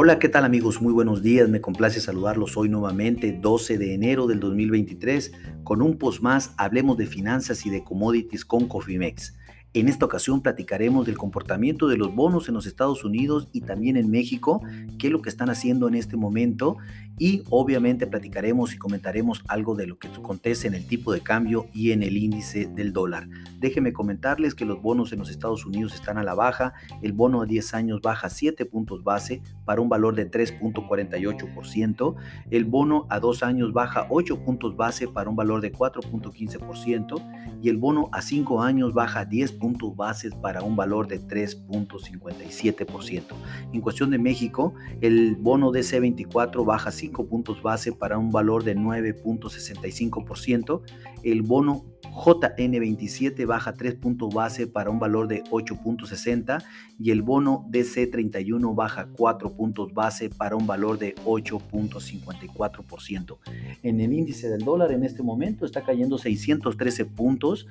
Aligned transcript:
Hola, 0.00 0.20
¿qué 0.20 0.28
tal 0.28 0.44
amigos? 0.44 0.80
Muy 0.80 0.92
buenos 0.92 1.22
días, 1.24 1.48
me 1.48 1.60
complace 1.60 2.00
saludarlos 2.00 2.56
hoy 2.56 2.68
nuevamente, 2.68 3.32
12 3.32 3.78
de 3.78 3.94
enero 3.94 4.28
del 4.28 4.38
2023, 4.38 5.32
con 5.64 5.82
un 5.82 5.98
post 5.98 6.22
más, 6.22 6.54
hablemos 6.56 6.96
de 6.98 7.06
finanzas 7.06 7.66
y 7.66 7.70
de 7.70 7.82
commodities 7.82 8.44
con 8.44 8.68
Cofimex. 8.68 9.34
En 9.74 9.86
esta 9.88 10.06
ocasión 10.06 10.40
platicaremos 10.40 11.04
del 11.04 11.18
comportamiento 11.18 11.88
de 11.88 11.98
los 11.98 12.14
bonos 12.14 12.48
en 12.48 12.54
los 12.54 12.66
Estados 12.66 13.04
Unidos 13.04 13.48
y 13.52 13.60
también 13.60 13.98
en 13.98 14.10
México, 14.10 14.62
qué 14.98 15.08
es 15.08 15.12
lo 15.12 15.20
que 15.20 15.28
están 15.28 15.50
haciendo 15.50 15.88
en 15.88 15.94
este 15.94 16.16
momento 16.16 16.78
y 17.18 17.42
obviamente 17.50 18.06
platicaremos 18.06 18.72
y 18.72 18.78
comentaremos 18.78 19.42
algo 19.48 19.74
de 19.74 19.86
lo 19.86 19.98
que 19.98 20.08
acontece 20.08 20.68
en 20.68 20.74
el 20.74 20.86
tipo 20.86 21.12
de 21.12 21.20
cambio 21.20 21.66
y 21.74 21.90
en 21.90 22.02
el 22.02 22.16
índice 22.16 22.66
del 22.66 22.92
dólar. 22.92 23.28
Déjenme 23.58 23.92
comentarles 23.92 24.54
que 24.54 24.64
los 24.64 24.80
bonos 24.80 25.12
en 25.12 25.18
los 25.18 25.28
Estados 25.28 25.66
Unidos 25.66 25.94
están 25.94 26.16
a 26.16 26.22
la 26.22 26.34
baja, 26.34 26.74
el 27.02 27.12
bono 27.12 27.42
a 27.42 27.46
10 27.46 27.74
años 27.74 28.00
baja 28.00 28.30
7 28.30 28.64
puntos 28.66 29.04
base 29.04 29.42
para 29.64 29.80
un 29.80 29.88
valor 29.88 30.14
de 30.14 30.30
3.48%, 30.30 32.14
el 32.50 32.64
bono 32.64 33.06
a 33.10 33.20
2 33.20 33.42
años 33.42 33.72
baja 33.72 34.06
8 34.08 34.44
puntos 34.44 34.76
base 34.76 35.08
para 35.08 35.28
un 35.28 35.36
valor 35.36 35.60
de 35.60 35.72
4.15% 35.72 37.60
y 37.62 37.68
el 37.68 37.76
bono 37.76 38.08
a 38.12 38.22
5 38.22 38.62
años 38.62 38.94
baja 38.94 39.24
10 39.24 39.57
puntos 39.58 39.96
bases 39.96 40.34
para 40.34 40.62
un 40.62 40.76
valor 40.76 41.08
de 41.08 41.20
3.57%. 41.20 43.24
En 43.72 43.80
cuestión 43.80 44.10
de 44.10 44.18
México, 44.18 44.74
el 45.00 45.36
bono 45.36 45.72
DC24 45.72 46.62
baja 46.64 46.90
5 46.90 47.26
puntos 47.26 47.62
base 47.62 47.92
para 47.92 48.18
un 48.18 48.30
valor 48.30 48.64
de 48.64 48.76
9.65%, 48.76 50.82
el 51.22 51.42
bono 51.42 51.84
JN27 52.18 53.46
baja 53.46 53.72
3 53.74 53.94
puntos 53.94 54.34
base 54.34 54.66
para 54.66 54.90
un 54.90 54.98
valor 54.98 55.28
de 55.28 55.44
8.60 55.44 56.64
y 56.98 57.12
el 57.12 57.22
bono 57.22 57.64
DC31 57.70 58.74
baja 58.74 59.08
4 59.16 59.52
puntos 59.52 59.94
base 59.94 60.28
para 60.30 60.56
un 60.56 60.66
valor 60.66 60.98
de 60.98 61.14
8.54%. 61.16 63.38
En 63.82 64.00
el 64.00 64.12
índice 64.12 64.48
del 64.48 64.64
dólar 64.64 64.90
en 64.92 65.04
este 65.04 65.22
momento 65.22 65.64
está 65.64 65.82
cayendo 65.82 66.18
613 66.18 67.04
puntos 67.06 67.68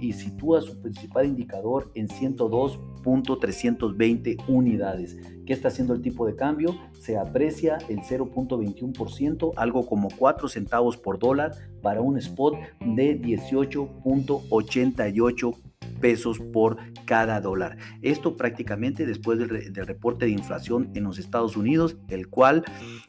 y 0.00 0.12
sitúa 0.12 0.60
su 0.60 0.80
principal 0.80 1.26
indicador 1.26 1.90
en 1.94 2.08
102.320 2.08 4.44
unidades. 4.48 5.16
¿Qué 5.46 5.52
está 5.52 5.68
haciendo 5.68 5.94
el 5.94 6.02
tipo 6.02 6.26
de 6.26 6.34
cambio? 6.34 6.76
Se 6.98 7.16
aprecia 7.16 7.78
el 7.88 8.00
0.21%, 8.00 9.52
algo 9.56 9.86
como 9.86 10.08
4 10.16 10.48
centavos 10.48 10.96
por 10.96 11.18
dólar 11.18 11.52
para 11.82 12.00
un 12.00 12.16
spot 12.18 12.56
de 12.80 13.20
18.88 13.20 15.56
pesos 16.00 16.38
por 16.38 16.78
cada 17.04 17.40
dólar. 17.40 17.76
Esto 18.02 18.36
prácticamente 18.36 19.06
después 19.06 19.38
del, 19.38 19.86
reporte 19.86 20.26
de 20.26 20.32
inflación 20.32 20.90
en 20.94 21.04
los 21.04 21.18
Estados 21.18 21.56
Unidos, 21.56 21.96
el 22.08 22.28
cual, 22.28 22.64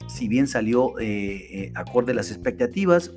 si 0.08 0.28
bien 0.28 0.48
salió 0.48 1.00
eh, 1.00 1.66
eh, 1.66 1.72
acorde 1.76 2.12
a 2.12 2.16
las 2.16 2.32
expectativas, 2.32 3.12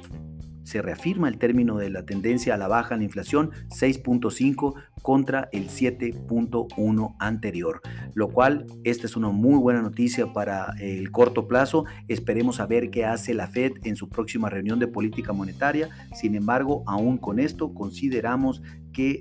se 0.70 0.82
reafirma 0.82 1.28
el 1.28 1.38
término 1.38 1.76
de 1.78 1.90
la 1.90 2.06
tendencia 2.06 2.54
a 2.54 2.56
la 2.56 2.68
baja 2.68 2.94
en 2.94 3.00
la 3.00 3.04
inflación 3.04 3.50
6.5 3.70 4.74
contra 5.02 5.48
el 5.52 5.68
7.1 5.68 7.16
anterior, 7.18 7.80
lo 8.14 8.28
cual 8.28 8.66
esta 8.84 9.06
es 9.06 9.16
una 9.16 9.30
muy 9.30 9.58
buena 9.58 9.82
noticia 9.82 10.32
para 10.32 10.74
el 10.78 11.10
corto 11.10 11.48
plazo. 11.48 11.86
Esperemos 12.06 12.60
a 12.60 12.66
ver 12.66 12.90
qué 12.90 13.04
hace 13.04 13.34
la 13.34 13.48
Fed 13.48 13.72
en 13.82 13.96
su 13.96 14.08
próxima 14.08 14.48
reunión 14.48 14.78
de 14.78 14.86
política 14.86 15.32
monetaria. 15.32 15.88
Sin 16.14 16.36
embargo, 16.36 16.84
aún 16.86 17.18
con 17.18 17.40
esto 17.40 17.74
consideramos 17.74 18.62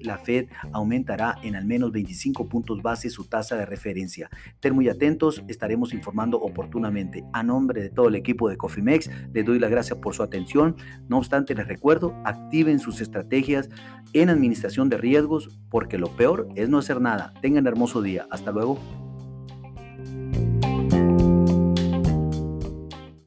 la 0.03 0.17
Fed 0.17 0.47
aumentará 0.72 1.38
en 1.44 1.55
al 1.55 1.66
menos 1.66 1.91
25 1.91 2.47
puntos 2.47 2.81
base 2.81 3.09
su 3.09 3.25
tasa 3.25 3.55
de 3.55 3.66
referencia. 3.66 4.30
Estén 4.53 4.75
muy 4.75 4.89
atentos, 4.89 5.44
estaremos 5.47 5.94
informando 5.94 6.39
oportunamente. 6.39 7.23
A 7.33 7.44
nombre 7.44 7.81
de 7.81 7.89
todo 7.89 8.08
el 8.08 8.15
equipo 8.15 8.49
de 8.49 8.58
Cofimex, 8.58 9.09
les 9.33 9.45
doy 9.45 9.59
las 9.59 9.71
gracias 9.71 9.99
por 9.99 10.14
su 10.14 10.23
atención. 10.23 10.76
No 11.08 11.17
obstante, 11.17 11.55
les 11.55 11.67
recuerdo, 11.67 12.15
activen 12.26 12.80
sus 12.80 13.02
estrategias 13.02 13.70
en 14.14 14.30
administración 14.30 14.89
de 14.89 14.98
riesgos 14.98 15.49
porque 15.70 15.98
lo 15.98 16.15
peor 16.15 16.48
es 16.55 16.70
no 16.70 16.77
hacer 16.77 17.02
nada. 17.02 17.33
Tengan 17.42 17.67
hermoso 17.67 18.02
día. 18.02 18.27
Hasta 18.30 18.52
luego. 18.52 18.80